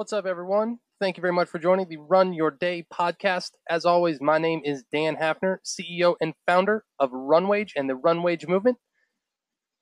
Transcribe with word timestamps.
What's 0.00 0.14
up, 0.14 0.24
everyone? 0.24 0.78
Thank 0.98 1.18
you 1.18 1.20
very 1.20 1.34
much 1.34 1.50
for 1.50 1.58
joining 1.58 1.86
the 1.86 1.98
Run 1.98 2.32
Your 2.32 2.50
Day 2.50 2.86
podcast. 2.90 3.50
As 3.68 3.84
always, 3.84 4.18
my 4.18 4.38
name 4.38 4.62
is 4.64 4.82
Dan 4.90 5.16
Hafner, 5.16 5.58
CEO 5.62 6.14
and 6.22 6.32
founder 6.46 6.86
of 6.98 7.10
Runwage 7.10 7.72
and 7.76 7.86
the 7.86 7.92
Runwage 7.92 8.48
Movement. 8.48 8.78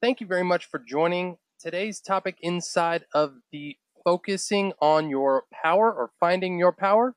Thank 0.02 0.20
you 0.20 0.26
very 0.26 0.42
much 0.42 0.64
for 0.64 0.80
joining 0.84 1.36
today's 1.60 2.00
topic 2.00 2.36
inside 2.40 3.04
of 3.14 3.34
the 3.52 3.76
focusing 4.04 4.72
on 4.82 5.08
your 5.08 5.44
power 5.52 5.86
or 5.92 6.10
finding 6.18 6.58
your 6.58 6.72
power 6.72 7.14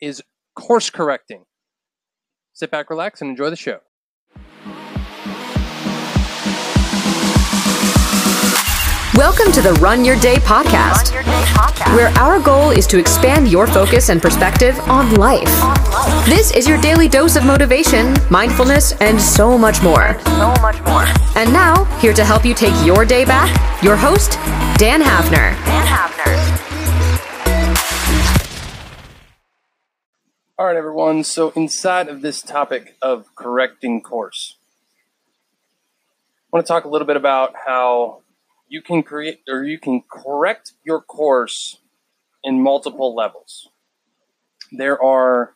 is 0.00 0.22
course 0.56 0.88
correcting. 0.88 1.44
Sit 2.54 2.70
back, 2.70 2.88
relax, 2.88 3.20
and 3.20 3.28
enjoy 3.28 3.50
the 3.50 3.56
show. 3.56 3.80
Welcome 9.20 9.52
to 9.52 9.60
the 9.60 9.74
Run 9.74 10.02
Your 10.02 10.18
Day 10.18 10.36
podcast, 10.36 11.12
Your 11.12 11.22
Day 11.22 11.42
podcast. 11.48 11.94
where 11.94 12.08
our 12.18 12.40
goal 12.40 12.70
is 12.70 12.86
to 12.86 12.98
expand 12.98 13.48
your 13.48 13.66
focus 13.66 14.08
and 14.08 14.20
perspective 14.20 14.80
on 14.88 15.14
life. 15.16 15.44
This 16.24 16.50
is 16.52 16.66
your 16.66 16.80
daily 16.80 17.06
dose 17.06 17.36
of 17.36 17.44
motivation, 17.44 18.16
mindfulness, 18.30 18.92
and 19.02 19.20
so 19.20 19.58
much 19.58 19.82
more. 19.82 20.18
so 20.20 20.54
much 20.62 20.82
more. 20.86 21.04
And 21.36 21.52
now, 21.52 21.84
here 21.98 22.14
to 22.14 22.24
help 22.24 22.46
you 22.46 22.54
take 22.54 22.72
your 22.82 23.04
day 23.04 23.26
back, 23.26 23.54
your 23.82 23.94
host, 23.94 24.38
Dan 24.78 25.02
Hafner. 25.02 25.54
Dan 25.66 25.86
Hafner. 25.86 26.34
All 30.58 30.64
right, 30.64 30.76
everyone. 30.76 31.24
So, 31.24 31.50
inside 31.50 32.08
of 32.08 32.22
this 32.22 32.40
topic 32.40 32.96
of 33.02 33.26
correcting 33.36 34.00
course, 34.00 34.56
I 36.50 36.56
want 36.56 36.64
to 36.64 36.72
talk 36.72 36.86
a 36.86 36.88
little 36.88 37.06
bit 37.06 37.18
about 37.18 37.52
how 37.66 38.22
you 38.70 38.80
can 38.80 39.02
create 39.02 39.40
or 39.48 39.64
you 39.64 39.78
can 39.78 40.02
correct 40.10 40.72
your 40.84 41.02
course 41.02 41.78
in 42.42 42.62
multiple 42.62 43.14
levels. 43.14 43.68
There 44.72 45.02
are 45.02 45.54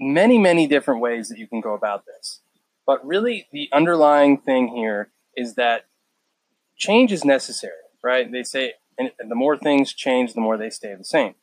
many, 0.00 0.36
many 0.36 0.66
different 0.66 1.00
ways 1.00 1.28
that 1.28 1.38
you 1.38 1.46
can 1.46 1.60
go 1.60 1.72
about 1.72 2.04
this. 2.04 2.40
But 2.84 3.06
really, 3.06 3.46
the 3.52 3.68
underlying 3.72 4.38
thing 4.38 4.68
here 4.68 5.10
is 5.36 5.54
that 5.54 5.86
change 6.76 7.12
is 7.12 7.24
necessary, 7.24 7.72
right? 8.02 8.30
They 8.30 8.42
say, 8.42 8.74
and 8.98 9.12
the 9.18 9.34
more 9.34 9.56
things 9.56 9.94
change, 9.94 10.34
the 10.34 10.40
more 10.40 10.58
they 10.58 10.70
stay 10.70 10.94
the 10.94 11.04
same. 11.04 11.34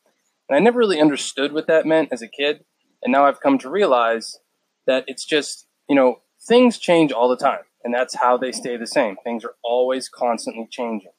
And 0.48 0.56
I 0.56 0.58
never 0.60 0.78
really 0.78 1.00
understood 1.00 1.52
what 1.52 1.66
that 1.66 1.86
meant 1.86 2.10
as 2.12 2.22
a 2.22 2.28
kid. 2.28 2.64
And 3.02 3.10
now 3.10 3.24
I've 3.24 3.40
come 3.40 3.58
to 3.58 3.70
realize 3.70 4.38
that 4.86 5.04
it's 5.06 5.24
just, 5.24 5.66
you 5.88 5.96
know, 5.96 6.20
things 6.40 6.78
change 6.78 7.10
all 7.10 7.28
the 7.28 7.36
time. 7.36 7.62
And 7.84 7.92
that's 7.92 8.16
how 8.16 8.36
they 8.36 8.52
stay 8.52 8.76
the 8.76 8.86
same. 8.86 9.16
Things 9.24 9.44
are 9.44 9.54
always 9.62 10.08
constantly 10.08 10.68
changing. 10.70 11.12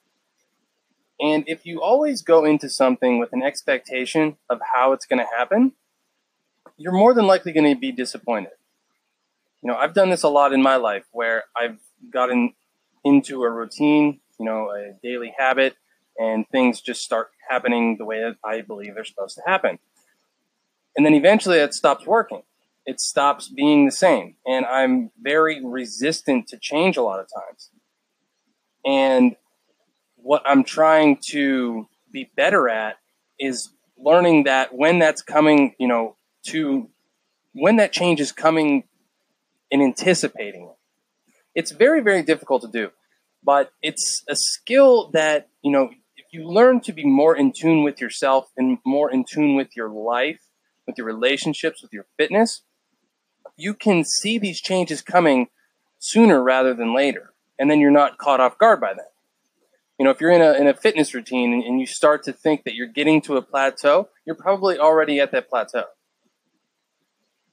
And 1.19 1.43
if 1.47 1.65
you 1.65 1.81
always 1.81 2.21
go 2.21 2.45
into 2.45 2.69
something 2.69 3.19
with 3.19 3.33
an 3.33 3.43
expectation 3.43 4.37
of 4.49 4.59
how 4.73 4.93
it's 4.93 5.05
going 5.05 5.19
to 5.19 5.37
happen, 5.37 5.73
you're 6.77 6.93
more 6.93 7.13
than 7.13 7.27
likely 7.27 7.51
going 7.51 7.71
to 7.73 7.79
be 7.79 7.91
disappointed. 7.91 8.53
You 9.61 9.71
know, 9.71 9.77
I've 9.77 9.93
done 9.93 10.09
this 10.09 10.23
a 10.23 10.29
lot 10.29 10.53
in 10.53 10.61
my 10.61 10.75
life 10.75 11.05
where 11.11 11.45
I've 11.55 11.77
gotten 12.11 12.53
into 13.03 13.43
a 13.43 13.49
routine, 13.49 14.19
you 14.39 14.45
know, 14.45 14.71
a 14.71 14.93
daily 15.01 15.33
habit, 15.37 15.75
and 16.17 16.47
things 16.49 16.81
just 16.81 17.01
start 17.01 17.31
happening 17.49 17.97
the 17.97 18.05
way 18.05 18.21
that 18.21 18.37
I 18.43 18.61
believe 18.61 18.95
they're 18.95 19.05
supposed 19.05 19.35
to 19.35 19.43
happen. 19.45 19.79
And 20.95 21.05
then 21.05 21.13
eventually 21.13 21.57
it 21.57 21.73
stops 21.73 22.05
working. 22.05 22.43
It 22.85 22.99
stops 22.99 23.47
being 23.47 23.85
the 23.85 23.91
same. 23.91 24.35
And 24.45 24.65
I'm 24.65 25.11
very 25.21 25.63
resistant 25.63 26.47
to 26.49 26.57
change 26.57 26.97
a 26.97 27.01
lot 27.01 27.19
of 27.19 27.27
times. 27.27 27.69
And 28.85 29.35
what 30.15 30.41
I'm 30.45 30.63
trying 30.63 31.19
to 31.31 31.87
be 32.11 32.29
better 32.35 32.69
at 32.69 32.97
is 33.39 33.69
learning 33.97 34.43
that 34.43 34.73
when 34.73 34.99
that's 34.99 35.21
coming, 35.21 35.75
you 35.79 35.87
know, 35.87 36.15
to 36.47 36.89
when 37.53 37.77
that 37.77 37.93
change 37.93 38.19
is 38.19 38.31
coming 38.31 38.83
and 39.71 39.81
anticipating 39.81 40.63
it. 40.63 40.77
It's 41.55 41.71
very, 41.71 42.01
very 42.01 42.23
difficult 42.23 42.63
to 42.63 42.67
do, 42.67 42.91
but 43.43 43.71
it's 43.81 44.23
a 44.27 44.35
skill 44.35 45.11
that, 45.11 45.49
you 45.61 45.71
know, 45.71 45.89
if 46.15 46.25
you 46.31 46.47
learn 46.47 46.81
to 46.81 46.93
be 46.93 47.05
more 47.05 47.35
in 47.35 47.51
tune 47.51 47.83
with 47.83 48.01
yourself 48.01 48.49
and 48.57 48.79
more 48.85 49.11
in 49.11 49.23
tune 49.23 49.55
with 49.55 49.75
your 49.75 49.89
life, 49.89 50.41
with 50.87 50.97
your 50.97 51.07
relationships, 51.07 51.81
with 51.81 51.93
your 51.93 52.07
fitness, 52.17 52.63
you 53.55 53.73
can 53.73 54.03
see 54.03 54.37
these 54.37 54.61
changes 54.61 55.01
coming 55.01 55.47
sooner 55.99 56.41
rather 56.41 56.73
than 56.73 56.95
later. 56.95 57.33
And 57.59 57.69
then 57.69 57.79
you're 57.79 57.91
not 57.91 58.17
caught 58.17 58.39
off 58.39 58.57
guard 58.57 58.81
by 58.81 58.93
them. 58.93 59.05
You 59.99 60.05
know, 60.05 60.11
if 60.11 60.19
you're 60.19 60.31
in 60.31 60.41
a, 60.41 60.53
in 60.53 60.67
a 60.67 60.73
fitness 60.73 61.13
routine 61.13 61.53
and, 61.53 61.63
and 61.63 61.79
you 61.79 61.85
start 61.85 62.23
to 62.23 62.33
think 62.33 62.63
that 62.63 62.73
you're 62.73 62.87
getting 62.87 63.21
to 63.21 63.37
a 63.37 63.41
plateau, 63.41 64.09
you're 64.25 64.35
probably 64.35 64.79
already 64.79 65.19
at 65.19 65.31
that 65.31 65.49
plateau. 65.49 65.83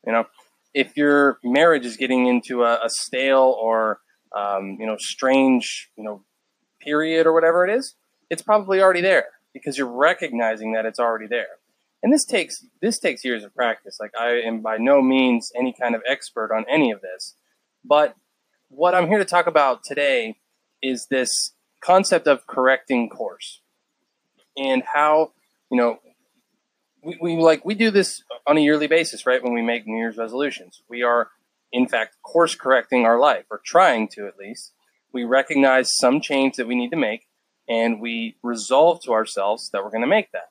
You 0.06 0.12
know, 0.12 0.24
if 0.72 0.96
your 0.96 1.38
marriage 1.44 1.84
is 1.84 1.96
getting 1.96 2.26
into 2.26 2.64
a, 2.64 2.80
a 2.84 2.88
stale 2.88 3.56
or, 3.60 4.00
um, 4.34 4.78
you 4.80 4.86
know, 4.86 4.96
strange, 4.98 5.90
you 5.96 6.02
know, 6.02 6.24
period 6.80 7.26
or 7.26 7.34
whatever 7.34 7.66
it 7.66 7.76
is, 7.76 7.94
it's 8.30 8.42
probably 8.42 8.80
already 8.80 9.02
there 9.02 9.26
because 9.52 9.76
you're 9.76 9.86
recognizing 9.86 10.72
that 10.72 10.86
it's 10.86 10.98
already 10.98 11.26
there. 11.26 11.59
And 12.02 12.12
this 12.12 12.24
takes 12.24 12.64
this 12.80 12.98
takes 12.98 13.24
years 13.24 13.44
of 13.44 13.54
practice. 13.54 13.98
Like 14.00 14.12
I 14.18 14.40
am 14.40 14.60
by 14.60 14.78
no 14.78 15.02
means 15.02 15.52
any 15.54 15.74
kind 15.78 15.94
of 15.94 16.02
expert 16.08 16.52
on 16.52 16.64
any 16.68 16.90
of 16.90 17.00
this, 17.02 17.34
but 17.84 18.16
what 18.68 18.94
I'm 18.94 19.08
here 19.08 19.18
to 19.18 19.24
talk 19.24 19.46
about 19.46 19.84
today 19.84 20.36
is 20.82 21.06
this 21.10 21.52
concept 21.80 22.26
of 22.26 22.46
correcting 22.46 23.08
course 23.08 23.60
and 24.56 24.82
how 24.94 25.32
you 25.70 25.76
know 25.76 25.98
we, 27.02 27.18
we 27.20 27.36
like 27.36 27.64
we 27.64 27.74
do 27.74 27.90
this 27.90 28.22
on 28.46 28.56
a 28.56 28.60
yearly 28.60 28.86
basis 28.86 29.26
right 29.26 29.42
when 29.42 29.52
we 29.52 29.62
make 29.62 29.86
new 29.86 29.96
year's 29.96 30.16
resolutions. 30.16 30.82
We 30.88 31.02
are 31.02 31.28
in 31.72 31.86
fact 31.86 32.16
course 32.22 32.54
correcting 32.54 33.04
our 33.04 33.18
life 33.18 33.44
or 33.50 33.60
trying 33.64 34.08
to 34.08 34.26
at 34.26 34.38
least. 34.38 34.72
We 35.12 35.24
recognize 35.24 35.96
some 35.96 36.20
change 36.20 36.56
that 36.56 36.66
we 36.66 36.76
need 36.76 36.90
to 36.90 36.96
make 36.96 37.26
and 37.68 38.00
we 38.00 38.36
resolve 38.42 39.02
to 39.02 39.12
ourselves 39.12 39.70
that 39.72 39.82
we're 39.82 39.90
going 39.90 40.02
to 40.02 40.06
make 40.06 40.32
that 40.32 40.50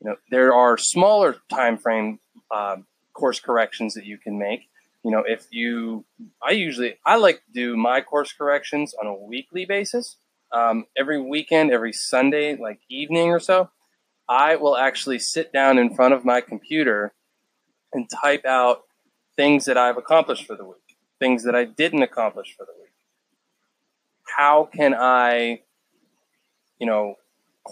you 0.00 0.08
know 0.08 0.16
there 0.30 0.52
are 0.54 0.76
smaller 0.78 1.36
time 1.48 1.78
frame 1.78 2.20
uh, 2.50 2.76
course 3.14 3.40
corrections 3.40 3.94
that 3.94 4.04
you 4.04 4.18
can 4.18 4.38
make. 4.38 4.68
You 5.04 5.10
know 5.10 5.24
if 5.26 5.46
you 5.50 6.04
i 6.42 6.50
usually 6.50 6.98
i 7.06 7.16
like 7.16 7.36
to 7.36 7.52
do 7.52 7.76
my 7.76 8.00
course 8.00 8.32
corrections 8.32 8.94
on 9.00 9.06
a 9.06 9.14
weekly 9.14 9.64
basis. 9.64 10.16
Um, 10.50 10.86
every 10.96 11.20
weekend 11.20 11.72
every 11.72 11.92
sunday 11.92 12.56
like 12.56 12.80
evening 12.88 13.28
or 13.28 13.38
so 13.38 13.68
i 14.30 14.56
will 14.56 14.78
actually 14.78 15.18
sit 15.18 15.52
down 15.52 15.76
in 15.76 15.94
front 15.94 16.14
of 16.14 16.24
my 16.24 16.40
computer 16.40 17.12
and 17.92 18.08
type 18.08 18.46
out 18.46 18.84
things 19.36 19.66
that 19.66 19.76
i've 19.76 19.98
accomplished 19.98 20.46
for 20.46 20.56
the 20.56 20.64
week 20.64 20.96
things 21.18 21.44
that 21.44 21.54
i 21.54 21.66
didn't 21.66 22.02
accomplish 22.02 22.54
for 22.56 22.64
the 22.64 22.72
week. 22.80 22.94
How 24.36 24.70
can 24.74 24.94
i 24.94 25.60
you 26.78 26.86
know 26.86 27.16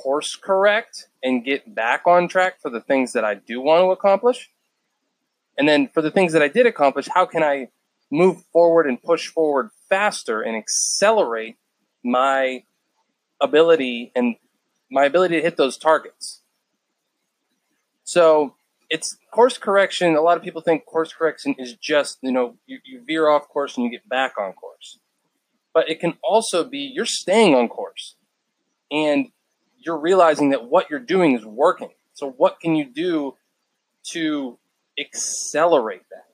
course 0.02 0.36
correct 0.36 1.08
and 1.22 1.44
get 1.44 1.74
back 1.74 2.02
on 2.06 2.28
track 2.28 2.60
for 2.60 2.70
the 2.70 2.80
things 2.80 3.12
that 3.14 3.24
i 3.24 3.34
do 3.34 3.60
want 3.60 3.80
to 3.80 3.90
accomplish 3.90 4.50
and 5.58 5.68
then 5.68 5.88
for 5.88 6.02
the 6.02 6.10
things 6.10 6.32
that 6.32 6.42
I 6.42 6.48
did 6.48 6.66
accomplish, 6.66 7.08
how 7.08 7.26
can 7.26 7.42
I 7.42 7.68
move 8.10 8.42
forward 8.52 8.86
and 8.86 9.02
push 9.02 9.28
forward 9.28 9.70
faster 9.88 10.42
and 10.42 10.56
accelerate 10.56 11.56
my 12.04 12.64
ability 13.40 14.12
and 14.14 14.36
my 14.90 15.04
ability 15.04 15.36
to 15.36 15.42
hit 15.42 15.56
those 15.56 15.78
targets? 15.78 16.42
So 18.04 18.54
it's 18.90 19.16
course 19.32 19.58
correction. 19.58 20.14
A 20.14 20.20
lot 20.20 20.36
of 20.36 20.42
people 20.42 20.60
think 20.60 20.84
course 20.84 21.12
correction 21.12 21.54
is 21.58 21.74
just, 21.74 22.18
you 22.22 22.32
know, 22.32 22.56
you, 22.66 22.78
you 22.84 23.02
veer 23.04 23.28
off 23.28 23.48
course 23.48 23.76
and 23.76 23.84
you 23.84 23.90
get 23.90 24.08
back 24.08 24.34
on 24.38 24.52
course. 24.52 24.98
But 25.72 25.90
it 25.90 26.00
can 26.00 26.16
also 26.22 26.64
be 26.64 26.78
you're 26.94 27.06
staying 27.06 27.54
on 27.54 27.68
course 27.68 28.14
and 28.90 29.28
you're 29.86 29.98
realizing 29.98 30.50
that 30.50 30.64
what 30.64 30.90
you're 30.90 30.98
doing 30.98 31.34
is 31.34 31.46
working. 31.46 31.90
So 32.12 32.30
what 32.30 32.60
can 32.60 32.74
you 32.74 32.84
do 32.84 33.36
to 34.08 34.58
accelerate 34.98 36.08
that. 36.10 36.26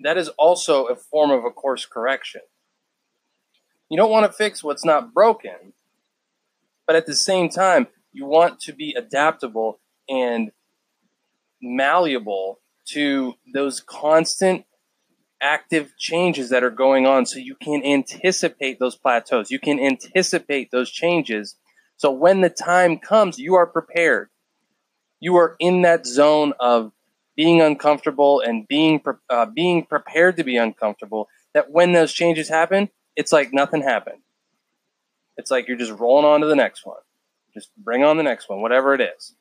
That 0.00 0.18
is 0.18 0.28
also 0.30 0.86
a 0.86 0.96
form 0.96 1.30
of 1.30 1.44
a 1.44 1.50
course 1.50 1.86
correction. 1.86 2.42
You 3.88 3.96
don't 3.96 4.10
want 4.10 4.30
to 4.30 4.36
fix 4.36 4.62
what's 4.62 4.84
not 4.84 5.14
broken, 5.14 5.72
but 6.86 6.96
at 6.96 7.06
the 7.06 7.14
same 7.14 7.48
time, 7.48 7.86
you 8.12 8.26
want 8.26 8.60
to 8.60 8.72
be 8.72 8.94
adaptable 8.96 9.78
and 10.08 10.50
malleable 11.62 12.60
to 12.86 13.34
those 13.52 13.80
constant 13.80 14.64
active 15.40 15.96
changes 15.98 16.50
that 16.50 16.64
are 16.64 16.70
going 16.70 17.06
on 17.06 17.26
so 17.26 17.38
you 17.38 17.54
can 17.54 17.84
anticipate 17.84 18.78
those 18.78 18.96
plateaus. 18.96 19.50
You 19.50 19.58
can 19.58 19.78
anticipate 19.78 20.70
those 20.70 20.90
changes. 20.90 21.56
So 21.96 22.10
when 22.10 22.40
the 22.42 22.50
time 22.50 22.98
comes, 22.98 23.38
you 23.38 23.54
are 23.54 23.66
prepared. 23.66 24.28
You 25.20 25.36
are 25.36 25.56
in 25.58 25.82
that 25.82 26.06
zone 26.06 26.52
of 26.60 26.92
being 27.36 27.60
uncomfortable 27.60 28.40
and 28.40 28.66
being 28.68 29.02
uh, 29.30 29.46
being 29.46 29.84
prepared 29.84 30.36
to 30.38 30.44
be 30.44 30.56
uncomfortable 30.56 31.28
that 31.54 31.70
when 31.70 31.92
those 31.92 32.12
changes 32.12 32.48
happen 32.48 32.88
it's 33.14 33.32
like 33.32 33.52
nothing 33.52 33.82
happened 33.82 34.20
it's 35.36 35.50
like 35.50 35.68
you're 35.68 35.76
just 35.76 35.92
rolling 35.92 36.24
on 36.26 36.40
to 36.40 36.46
the 36.46 36.56
next 36.56 36.84
one 36.86 37.00
Just 37.54 37.70
bring 37.76 38.04
on 38.04 38.16
the 38.16 38.22
next 38.22 38.48
one, 38.50 38.62
whatever 38.62 38.94
it 38.94 39.00
is. 39.00 39.34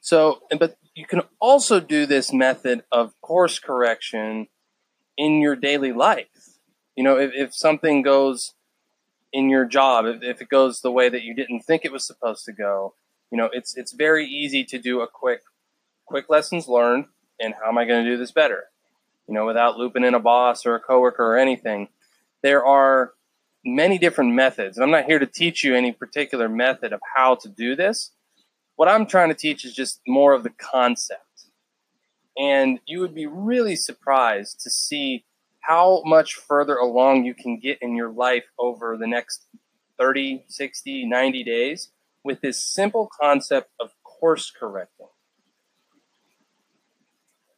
So, 0.00 0.42
but 0.58 0.76
you 0.94 1.06
can 1.06 1.22
also 1.40 1.80
do 1.80 2.06
this 2.06 2.32
method 2.32 2.84
of 2.92 3.18
course 3.20 3.58
correction 3.58 4.48
in 5.16 5.40
your 5.40 5.56
daily 5.56 5.92
life. 5.92 6.58
You 6.96 7.04
know, 7.04 7.18
if, 7.18 7.32
if 7.34 7.54
something 7.54 8.02
goes 8.02 8.54
in 9.34 9.50
your 9.50 9.66
job, 9.66 10.06
if, 10.06 10.22
if 10.22 10.40
it 10.40 10.48
goes 10.48 10.80
the 10.80 10.92
way 10.92 11.08
that 11.08 11.24
you 11.24 11.34
didn't 11.34 11.62
think 11.62 11.84
it 11.84 11.92
was 11.92 12.06
supposed 12.06 12.44
to 12.44 12.52
go, 12.52 12.94
you 13.30 13.36
know, 13.36 13.50
it's 13.52 13.76
it's 13.76 13.92
very 13.92 14.26
easy 14.26 14.64
to 14.64 14.78
do 14.78 15.00
a 15.00 15.08
quick 15.08 15.40
quick 16.06 16.26
lessons 16.30 16.68
learned 16.68 17.06
and 17.40 17.52
how 17.60 17.68
am 17.68 17.76
I 17.76 17.84
going 17.84 18.04
to 18.04 18.10
do 18.10 18.16
this 18.16 18.30
better? 18.30 18.64
You 19.26 19.34
know, 19.34 19.44
without 19.44 19.76
looping 19.76 20.04
in 20.04 20.14
a 20.14 20.20
boss 20.20 20.64
or 20.64 20.76
a 20.76 20.80
coworker 20.80 21.24
or 21.24 21.36
anything. 21.36 21.88
There 22.42 22.64
are 22.64 23.14
many 23.64 23.98
different 23.98 24.34
methods. 24.34 24.76
And 24.76 24.84
I'm 24.84 24.90
not 24.90 25.06
here 25.06 25.18
to 25.18 25.26
teach 25.26 25.64
you 25.64 25.74
any 25.74 25.90
particular 25.90 26.48
method 26.48 26.92
of 26.92 27.00
how 27.16 27.34
to 27.36 27.48
do 27.48 27.74
this. 27.74 28.12
What 28.76 28.88
I'm 28.88 29.06
trying 29.06 29.30
to 29.30 29.34
teach 29.34 29.64
is 29.64 29.74
just 29.74 30.00
more 30.06 30.32
of 30.32 30.44
the 30.44 30.50
concept. 30.50 31.46
And 32.36 32.80
you 32.86 33.00
would 33.00 33.14
be 33.14 33.26
really 33.26 33.76
surprised 33.76 34.60
to 34.60 34.70
see 34.70 35.24
how 35.66 36.02
much 36.04 36.34
further 36.34 36.76
along 36.76 37.24
you 37.24 37.34
can 37.34 37.58
get 37.58 37.78
in 37.80 37.96
your 37.96 38.10
life 38.10 38.44
over 38.58 38.96
the 38.96 39.06
next 39.06 39.46
30, 39.98 40.44
60, 40.48 41.06
90 41.06 41.44
days 41.44 41.90
with 42.22 42.40
this 42.40 42.64
simple 42.64 43.08
concept 43.20 43.70
of 43.80 43.90
course 44.02 44.50
correcting. 44.50 45.06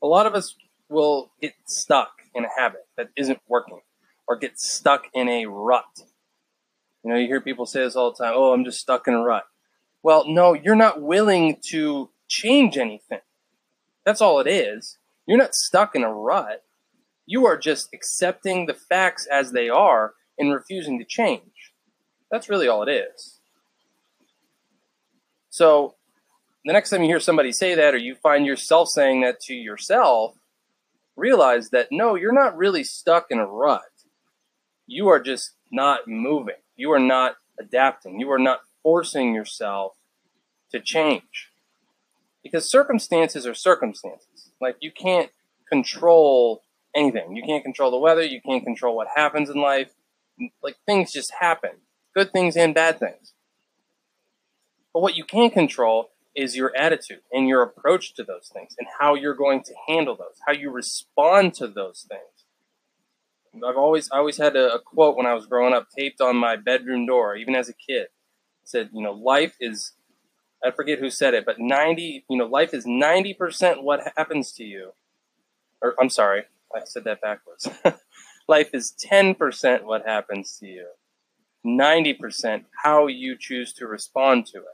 A 0.03 0.07
lot 0.07 0.27
of 0.27 0.35
us 0.35 0.55
will 0.89 1.33
get 1.41 1.55
stuck 1.67 2.23
in 2.35 2.45
a 2.45 2.49
habit 2.57 2.87
that 2.97 3.09
isn't 3.17 3.41
working 3.49 3.81
or 4.29 4.37
get 4.37 4.59
stuck 4.59 5.05
in 5.15 5.29
a 5.29 5.47
rut. 5.47 5.85
You 7.03 7.11
know, 7.11 7.17
you 7.17 7.27
hear 7.27 7.41
people 7.41 7.67
say 7.67 7.81
this 7.81 7.97
all 7.97 8.13
the 8.13 8.25
time 8.25 8.35
oh, 8.37 8.53
I'm 8.53 8.65
just 8.65 8.79
stuck 8.79 9.09
in 9.09 9.15
a 9.15 9.23
rut. 9.23 9.45
Well, 10.03 10.25
no, 10.29 10.55
you're 10.55 10.77
not 10.77 11.03
willing 11.03 11.59
to 11.71 12.11
change 12.29 12.77
anything. 12.77 13.21
That's 14.05 14.21
all 14.21 14.39
it 14.39 14.47
is. 14.47 14.99
You're 15.27 15.39
not 15.39 15.55
stuck 15.55 15.97
in 15.97 16.05
a 16.05 16.13
rut. 16.13 16.63
You 17.27 17.47
are 17.47 17.59
just 17.59 17.89
accepting 17.93 18.67
the 18.67 18.75
facts 18.75 19.27
as 19.27 19.53
they 19.53 19.69
are 19.69 20.15
and 20.39 20.53
refusing 20.53 20.99
to 20.99 21.05
change. 21.05 21.73
That's 22.31 22.49
really 22.49 22.69
all 22.69 22.83
it 22.83 22.91
is. 22.91 23.41
So, 25.51 25.95
the 26.65 26.73
next 26.73 26.91
time 26.91 27.03
you 27.03 27.09
hear 27.09 27.21
somebody 27.21 27.53
say 27.53 27.75
that, 27.75 27.95
or 27.95 27.99
you 27.99 28.15
find 28.17 28.45
yourself 28.45 28.89
saying 28.89 29.21
that 29.23 29.41
to 29.43 29.55
yourself, 29.55 30.37
realize 31.15 31.71
that 31.71 31.89
no, 31.91 32.15
you're 32.15 32.33
not 32.33 32.57
really 32.57 32.85
stuck 32.85 33.27
in 33.31 33.39
a 33.39 33.47
rut 33.47 33.83
you 34.87 35.09
are 35.09 35.21
just 35.21 35.53
not 35.71 36.07
moving. 36.07 36.55
You 36.77 36.93
are 36.93 37.01
not 37.01 37.37
adapting. 37.59 38.21
You 38.21 38.31
are 38.31 38.39
not 38.39 38.61
forcing 38.83 39.35
yourself 39.35 39.95
to 40.71 40.81
change. 40.81 41.51
Because 42.43 42.71
circumstances 42.71 43.47
are 43.47 43.55
circumstances. 43.55 44.51
Like 44.61 44.77
you 44.81 44.93
can't 44.93 45.31
control 45.69 46.63
anything. 46.97 47.37
You 47.37 47.43
can't 47.45 47.63
control 47.63 47.91
the 47.91 47.99
weather. 47.99 48.23
You 48.23 48.41
can't 48.41 48.65
control 48.65 48.97
what 48.97 49.09
happens 49.15 49.51
in 49.51 49.61
life. 49.61 49.91
Like 50.63 50.77
things 50.87 51.13
just 51.13 51.33
happen 51.41 51.73
good 52.17 52.33
things 52.33 52.57
and 52.57 52.75
bad 52.75 52.99
things. 52.99 53.35
But 54.93 55.03
what 55.03 55.17
you 55.17 55.25
can 55.25 55.51
control 55.51 56.11
is 56.35 56.57
your 56.57 56.75
attitude 56.75 57.21
and 57.31 57.47
your 57.47 57.63
approach 57.63 58.15
to 58.15 58.25
those 58.25 58.51
things 58.53 58.75
and 58.79 58.89
how 58.99 59.15
you're 59.15 59.35
going 59.35 59.63
to 59.65 59.75
handle 59.87 60.17
those, 60.17 60.41
how 60.47 60.53
you 60.53 60.71
respond 60.71 61.55
to 61.55 61.69
those 61.69 62.07
things. 62.09 63.63
I've 63.67 63.77
always 63.77 64.09
I 64.13 64.19
always 64.19 64.37
had 64.37 64.55
a, 64.55 64.75
a, 64.75 64.79
quote 64.79 65.17
when 65.17 65.25
I 65.25 65.33
was 65.33 65.47
growing 65.47 65.73
up 65.73 65.89
taped 65.97 66.21
on 66.21 66.37
my 66.37 66.57
bedroom 66.57 67.07
door, 67.07 67.37
even 67.37 67.55
as 67.55 67.71
a 67.71 67.75
kid. 67.75 68.03
It 68.03 68.11
said, 68.65 68.91
you 68.93 69.03
know, 69.03 69.13
life 69.13 69.55
is 69.61 69.93
I 70.65 70.71
forget 70.71 70.99
who 70.99 71.09
said 71.09 71.33
it, 71.33 71.47
but 71.47 71.59
ninety, 71.59 72.27
you 72.29 72.37
know, 72.37 72.45
life 72.45 72.75
is 72.75 72.85
ninety 72.87 73.33
percent 73.33 73.83
what 73.83 74.13
happens 74.15 74.53
to 74.53 74.65
you. 74.65 74.93
Or 75.81 75.95
I'm 75.99 76.11
sorry, 76.11 76.43
I 76.77 76.85
said 76.85 77.05
that 77.05 77.21
backwards. 77.21 77.69
life 78.49 78.71
is 78.73 78.91
ten 78.91 79.35
percent 79.35 79.85
what 79.85 80.07
happens 80.07 80.57
to 80.61 80.67
you. 80.67 80.87
Ninety 81.65 82.13
percent 82.13 82.67
how 82.85 83.07
you 83.07 83.37
choose 83.39 83.73
to 83.75 83.87
respond 83.87 84.47
to 84.47 84.59
it. 84.59 84.65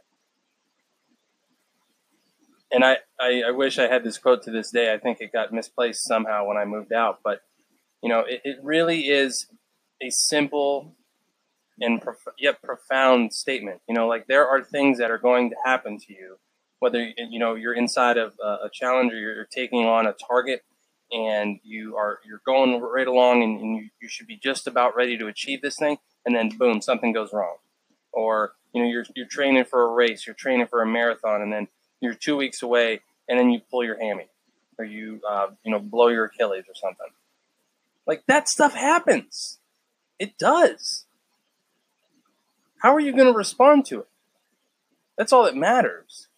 And 2.70 2.84
I, 2.84 2.96
I, 3.20 3.42
I 3.48 3.50
wish 3.50 3.78
I 3.78 3.86
had 3.86 4.02
this 4.02 4.16
quote 4.16 4.42
to 4.44 4.50
this 4.50 4.70
day. 4.70 4.92
I 4.92 4.98
think 4.98 5.20
it 5.20 5.30
got 5.30 5.52
misplaced 5.52 6.04
somehow 6.06 6.46
when 6.46 6.56
I 6.56 6.64
moved 6.64 6.92
out, 6.92 7.18
but 7.22 7.42
you 8.02 8.08
know, 8.08 8.20
it, 8.20 8.40
it 8.44 8.56
really 8.62 9.08
is 9.08 9.46
a 10.02 10.10
simple 10.10 10.96
and 11.80 12.00
prof- 12.00 12.34
yet 12.38 12.62
profound 12.62 13.32
statement. 13.32 13.80
You 13.88 13.94
know, 13.94 14.06
like 14.06 14.26
there 14.26 14.46
are 14.48 14.62
things 14.62 14.98
that 14.98 15.10
are 15.10 15.18
going 15.18 15.50
to 15.50 15.56
happen 15.64 15.98
to 15.98 16.12
you, 16.12 16.38
whether 16.80 17.12
you 17.16 17.38
know 17.38 17.54
you're 17.54 17.74
inside 17.74 18.16
of 18.16 18.34
a, 18.42 18.66
a 18.66 18.70
challenge 18.72 19.12
or 19.12 19.18
you're 19.18 19.44
taking 19.44 19.86
on 19.86 20.06
a 20.06 20.14
target, 20.14 20.62
and 21.12 21.58
you 21.62 21.96
are 21.96 22.20
you're 22.26 22.42
going 22.46 22.80
right 22.80 23.06
along, 23.06 23.42
and, 23.42 23.60
and 23.60 23.76
you, 23.76 23.90
you 24.00 24.08
should 24.08 24.26
be 24.26 24.36
just 24.36 24.66
about 24.66 24.96
ready 24.96 25.18
to 25.18 25.26
achieve 25.26 25.62
this 25.62 25.76
thing, 25.76 25.98
and 26.24 26.34
then 26.34 26.50
boom, 26.56 26.80
something 26.80 27.12
goes 27.12 27.32
wrong, 27.32 27.56
or 28.12 28.52
you 28.72 28.82
know 28.82 28.88
you're 28.88 29.04
you're 29.14 29.26
training 29.26 29.64
for 29.64 29.82
a 29.82 29.92
race, 29.92 30.26
you're 30.26 30.34
training 30.34 30.66
for 30.66 30.82
a 30.82 30.86
marathon, 30.86 31.42
and 31.42 31.52
then 31.52 31.68
you're 32.00 32.14
two 32.14 32.36
weeks 32.36 32.62
away, 32.62 33.00
and 33.28 33.38
then 33.38 33.50
you 33.50 33.60
pull 33.70 33.84
your 33.84 34.00
hammy, 34.00 34.28
or 34.78 34.84
you 34.84 35.20
uh, 35.28 35.48
you 35.64 35.70
know 35.70 35.78
blow 35.78 36.08
your 36.08 36.26
Achilles 36.26 36.64
or 36.68 36.74
something 36.74 37.08
like 38.06 38.24
that 38.26 38.48
stuff 38.48 38.74
happens. 38.74 39.58
It 40.18 40.38
does. 40.38 41.06
How 42.82 42.94
are 42.94 43.00
you 43.00 43.12
going 43.12 43.32
to 43.32 43.36
respond 43.36 43.86
to 43.86 44.00
it? 44.00 44.08
That's 45.16 45.32
all 45.32 45.44
that 45.44 45.56
matters. 45.56 46.28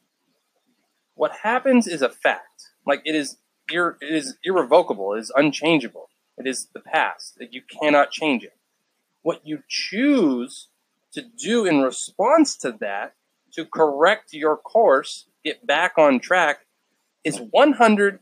What 1.15 1.33
happens 1.43 1.87
is 1.87 2.03
a 2.03 2.09
fact. 2.09 2.71
Like 2.87 3.03
it 3.05 3.15
is 3.15 3.39
ir- 3.73 3.99
it 4.01 4.15
is 4.15 4.37
irrevocable, 4.45 5.15
it 5.15 5.21
is 5.21 5.33
unchangeable. 5.35 6.09
It 6.37 6.47
is 6.47 6.69
the 6.73 6.81
past. 6.81 7.39
That 7.39 7.53
you 7.53 7.63
cannot 7.63 8.11
change 8.11 8.45
it. 8.45 8.57
What 9.23 9.47
you 9.47 9.63
choose 9.69 10.69
to 11.13 11.23
do 11.23 11.65
in 11.65 11.81
response 11.81 12.57
to 12.59 12.73
that, 12.81 13.15
to 13.53 13.65
correct 13.65 14.33
your 14.33 14.57
course, 14.57 15.27
get 15.45 15.67
back 15.67 15.97
on 15.97 16.19
track, 16.19 16.67
is 17.23 17.41
100% 17.41 18.19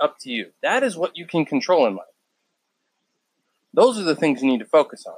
up 0.00 0.18
to 0.20 0.30
you. 0.30 0.50
That 0.62 0.82
is 0.82 0.96
what 0.96 1.16
you 1.16 1.26
can 1.26 1.44
control 1.44 1.86
in 1.86 1.96
life. 1.96 2.06
Those 3.72 3.98
are 3.98 4.04
the 4.04 4.16
things 4.16 4.42
you 4.42 4.48
need 4.48 4.60
to 4.60 4.64
focus 4.64 5.04
on. 5.06 5.16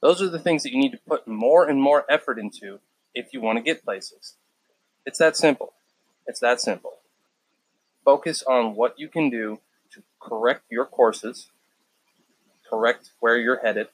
Those 0.00 0.22
are 0.22 0.28
the 0.28 0.38
things 0.38 0.62
that 0.62 0.72
you 0.72 0.78
need 0.78 0.92
to 0.92 1.00
put 1.06 1.26
more 1.26 1.68
and 1.68 1.80
more 1.80 2.04
effort 2.08 2.38
into 2.38 2.78
if 3.14 3.32
you 3.32 3.40
want 3.40 3.58
to 3.58 3.62
get 3.62 3.84
places. 3.84 4.36
It's 5.04 5.18
that 5.18 5.36
simple. 5.36 5.72
It's 6.26 6.40
that 6.40 6.60
simple. 6.60 6.97
Focus 8.08 8.42
on 8.42 8.74
what 8.74 8.98
you 8.98 9.08
can 9.08 9.28
do 9.28 9.60
to 9.92 10.02
correct 10.18 10.62
your 10.70 10.86
courses, 10.86 11.50
correct 12.70 13.10
where 13.20 13.36
you're 13.36 13.60
headed, 13.60 13.88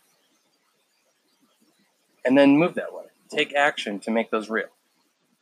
and 2.25 2.38
then 2.38 2.56
move 2.56 2.75
that 2.75 2.94
way. 2.94 3.06
Take 3.28 3.52
action 3.54 3.99
to 3.99 4.12
make 4.12 4.30
those 4.30 4.49
real. 4.49 4.68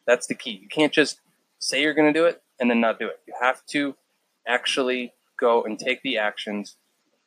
That's 0.06 0.26
the 0.26 0.34
key. 0.34 0.58
You 0.62 0.68
can't 0.68 0.92
just 0.92 1.20
say 1.58 1.82
you're 1.82 1.92
going 1.92 2.10
to 2.10 2.18
do 2.18 2.24
it 2.24 2.42
and 2.58 2.70
then 2.70 2.80
not 2.80 2.98
do 2.98 3.08
it. 3.08 3.20
You 3.26 3.34
have 3.42 3.66
to 3.66 3.94
actually 4.46 5.12
go 5.38 5.62
and 5.64 5.78
take 5.78 6.00
the 6.02 6.16
actions 6.16 6.76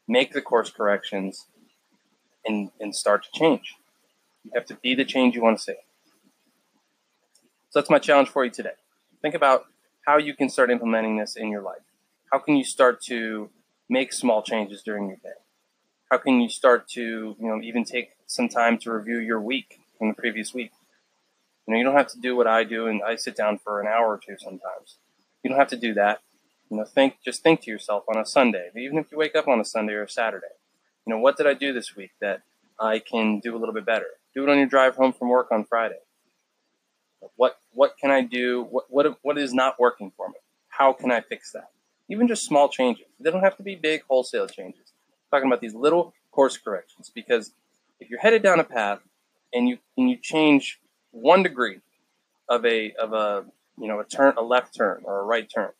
make 0.08 0.34
the 0.34 0.42
course 0.42 0.70
corrections, 0.70 1.46
and, 2.46 2.72
and 2.80 2.96
start 2.96 3.24
to 3.24 3.30
change. 3.40 3.76
You 4.44 4.52
have 4.54 4.66
to 4.68 4.76
be 4.76 4.94
the 4.94 5.06
change 5.06 5.36
you 5.36 5.42
want 5.42 5.58
to 5.58 5.64
see. 5.64 5.76
So 7.70 7.80
that's 7.80 7.90
my 7.90 8.00
challenge 8.00 8.30
for 8.30 8.46
you 8.46 8.52
today. 8.52 8.76
Think 9.22 9.36
about 9.36 9.66
how 10.06 10.18
you 10.18 10.36
can 10.36 10.50
start 10.50 10.70
implementing 10.70 11.18
this 11.18 11.36
in 11.36 11.50
your 11.50 11.62
life. 11.62 11.82
How 12.32 12.38
can 12.40 12.56
you 12.56 12.64
start 12.64 13.02
to 13.04 13.50
make 13.90 14.14
small 14.14 14.42
changes 14.44 14.84
during 14.84 15.08
your 15.08 15.18
day? 15.18 15.40
How 16.12 16.18
can 16.18 16.40
you 16.40 16.50
start 16.50 16.88
to, 16.90 17.02
you 17.02 17.48
know, 17.48 17.60
even 17.62 17.84
take 17.84 18.12
some 18.28 18.48
time 18.48 18.78
to 18.80 18.92
review 18.92 19.18
your 19.18 19.42
week 19.42 19.80
from 19.98 20.10
the 20.10 20.14
previous 20.14 20.54
week? 20.54 20.72
You 21.68 21.74
know, 21.74 21.78
you 21.80 21.84
don't 21.84 21.96
have 21.96 22.10
to 22.10 22.20
do 22.20 22.36
what 22.36 22.46
I 22.46 22.64
do 22.64 22.86
and 22.88 23.02
I 23.02 23.16
sit 23.16 23.36
down 23.36 23.58
for 23.58 23.82
an 23.82 23.88
hour 23.88 24.08
or 24.08 24.20
two 24.24 24.36
sometimes. 24.38 24.98
You 25.44 25.50
don't 25.50 25.60
have 25.60 25.70
to 25.70 25.78
do 25.78 25.96
that. 25.96 26.20
You 26.70 26.78
know, 26.78 26.86
think 26.86 27.18
just 27.24 27.42
think 27.42 27.62
to 27.62 27.72
yourself 27.72 28.04
on 28.08 28.20
a 28.20 28.26
Sunday, 28.26 28.70
even 28.78 28.98
if 29.00 29.12
you 29.12 29.18
wake 29.18 29.36
up 29.36 29.48
on 29.48 29.60
a 29.60 29.66
Sunday 29.66 29.94
or 29.94 30.04
a 30.04 30.10
Saturday. 30.10 30.48
You 31.06 31.14
know, 31.14 31.20
what 31.20 31.38
did 31.38 31.48
I 31.48 31.54
do 31.54 31.74
this 31.74 31.96
week 31.96 32.12
that 32.22 32.42
I 32.80 33.00
can 33.00 33.40
do 33.40 33.56
a 33.56 33.60
little 33.60 33.74
bit 33.74 33.86
better? 33.86 34.08
Do 34.36 34.44
it 34.44 34.50
on 34.50 34.58
your 34.58 34.68
drive 34.68 34.96
home 34.96 35.14
from 35.14 35.30
work 35.30 35.52
on 35.52 35.66
Friday. 35.66 36.00
What 37.36 37.60
what 37.74 37.96
can 38.00 38.12
I 38.12 38.22
do? 38.22 38.68
What 38.70 38.86
what 38.90 39.18
what 39.22 39.38
is 39.38 39.54
not 39.54 39.80
working 39.80 40.12
for 40.16 40.30
me? 40.30 40.36
How 40.70 40.94
can 40.94 41.12
I 41.12 41.22
fix 41.22 41.52
that? 41.54 41.70
Even 42.10 42.28
just 42.28 42.46
small 42.46 42.70
changes. 42.70 43.06
They 43.20 43.32
don't 43.32 43.44
have 43.44 43.58
to 43.58 43.64
be 43.64 43.76
big 43.76 44.04
wholesale 44.08 44.48
changes. 44.48 44.94
I'm 45.32 45.38
talking 45.38 45.50
about 45.50 45.62
these 45.62 45.74
little 45.76 46.14
course 46.32 46.58
corrections 46.58 47.12
because 47.14 47.54
if 48.00 48.10
you're 48.10 48.20
headed 48.20 48.44
down 48.44 48.60
a 48.60 48.64
path 48.64 49.00
and 49.54 49.68
you 49.68 49.80
and 49.98 50.10
you 50.10 50.18
change 50.18 50.80
one 51.12 51.44
degree 51.44 51.80
of 52.50 52.66
a 52.66 52.94
of 52.94 53.14
a 53.14 53.46
you 53.80 53.88
know 53.88 54.00
a 54.00 54.06
turn 54.06 54.34
a 54.38 54.42
left 54.42 54.76
turn 54.76 55.02
or 55.06 55.20
a 55.20 55.24
right 55.24 55.50
turn 55.54 55.72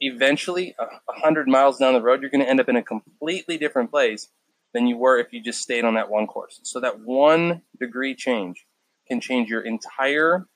eventually, 0.00 0.74
uh, 0.78 0.86
a 1.08 1.20
hundred 1.20 1.48
miles 1.48 1.78
down 1.78 1.94
the 1.94 2.00
road, 2.00 2.20
you're 2.20 2.30
going 2.30 2.42
to 2.42 2.48
end 2.48 2.60
up 2.60 2.68
in 2.68 2.76
a 2.76 2.82
completely 2.82 3.58
different 3.58 3.90
place 3.90 4.28
than 4.72 4.86
you 4.86 4.96
were 4.96 5.18
if 5.18 5.32
you 5.32 5.42
just 5.42 5.60
stayed 5.60 5.84
on 5.84 5.94
that 5.94 6.10
one 6.10 6.26
course. 6.26 6.60
So 6.62 6.80
that 6.80 7.00
one 7.00 7.62
degree 7.78 8.14
change 8.14 8.66
can 9.10 9.20
change 9.20 9.50
your 9.50 9.60
entire 9.60 10.46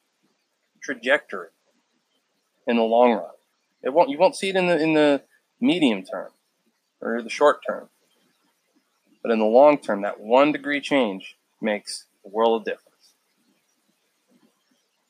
trajectory 0.81 1.49
in 2.69 2.77
the 2.77 2.83
long 2.83 3.13
run. 3.13 3.25
It 3.83 3.93
won't 3.93 4.11
you 4.11 4.19
won't 4.19 4.37
see 4.37 4.49
it 4.49 4.57
in 4.57 4.69
the 4.69 4.81
in 4.81 4.95
the 4.95 5.23
medium 5.61 6.05
term 6.05 6.31
or 7.01 7.21
the 7.21 7.29
short 7.29 7.59
term. 7.67 7.89
But 9.23 9.33
in 9.33 9.41
the 9.41 9.45
long 9.45 9.79
term, 9.79 10.03
that 10.03 10.21
one 10.21 10.53
degree 10.53 10.81
change 10.81 11.37
makes 11.61 12.05
a 12.25 12.29
world 12.29 12.61
of 12.61 12.65
difference. 12.65 13.15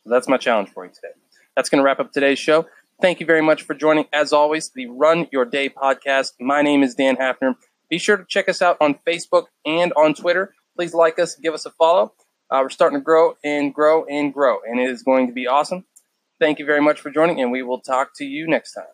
So 0.05 0.11
that's 0.11 0.29
my 0.29 0.37
challenge 0.39 0.71
for 0.71 0.85
you 0.85 0.93
today. 0.93 1.15
That's 1.55 1.69
going 1.69 1.81
to 1.81 1.85
wrap 1.85 2.01
up 2.01 2.13
today's 2.13 2.39
show. 2.39 2.67
Thank 3.03 3.21
you 3.21 3.27
very 3.27 3.43
much 3.43 3.63
for 3.63 3.75
joining, 3.75 4.07
as 4.13 4.33
always, 4.33 4.71
the 4.71 4.87
Run 4.87 5.27
Your 5.33 5.45
Day 5.45 5.69
podcast. 5.69 6.35
My 6.41 6.63
name 6.63 6.83
is 6.83 6.95
Dan 6.95 7.17
Hafner. 7.17 7.57
Be 7.91 7.99
sure 7.99 8.17
to 8.17 8.25
check 8.25 8.49
us 8.49 8.63
out 8.63 8.77
on 8.81 8.99
Facebook 9.07 9.47
and 9.67 9.93
on 9.97 10.15
Twitter. 10.15 10.55
Please 10.77 10.95
like 10.95 11.19
us, 11.19 11.35
give 11.35 11.55
us 11.55 11.67
a 11.67 11.71
follow. 11.71 12.13
Uh, 12.51 12.61
we're 12.63 12.71
starting 12.71 12.99
to 12.99 13.03
grow 13.03 13.37
and 13.45 13.75
grow 13.75 14.05
and 14.05 14.33
grow, 14.33 14.59
and 14.69 14.81
it 14.81 14.89
is 14.89 15.03
going 15.03 15.27
to 15.27 15.33
be 15.33 15.47
awesome. 15.47 15.85
Thank 16.39 16.59
you 16.59 16.67
very 16.67 16.81
much 16.81 17.01
for 17.01 17.11
joining, 17.11 17.41
and 17.41 17.51
we 17.51 17.63
will 17.63 17.81
talk 17.81 18.11
to 18.17 18.25
you 18.25 18.47
next 18.47 18.73
time. 18.73 18.85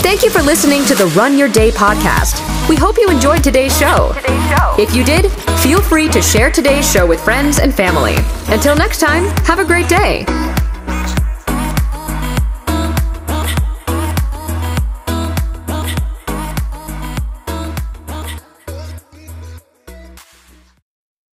Thank 0.00 0.22
you 0.22 0.30
for 0.30 0.42
listening 0.42 0.84
to 0.86 0.94
the 0.94 1.06
Run 1.08 1.36
Your 1.36 1.48
Day 1.48 1.70
podcast. 1.70 2.40
We 2.68 2.76
hope 2.76 2.96
you 2.96 3.10
enjoyed 3.10 3.42
today's 3.42 3.76
show. 3.76 4.12
Today's 4.14 4.48
show. 4.48 4.74
If 4.78 4.94
you 4.94 5.04
did, 5.04 5.30
feel 5.60 5.82
free 5.82 6.08
to 6.08 6.22
share 6.22 6.50
today's 6.50 6.90
show 6.90 7.06
with 7.06 7.22
friends 7.22 7.58
and 7.58 7.74
family. 7.74 8.16
Until 8.46 8.76
next 8.76 9.00
time, 9.00 9.24
have 9.44 9.58
a 9.58 9.64
great 9.64 9.88
day. 9.88 10.24